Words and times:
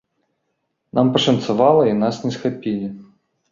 Нам 0.99 1.11
пашанцавала, 1.17 1.83
і 1.93 1.95
нас 2.01 2.25
не 2.25 2.35
схапілі. 2.39 2.93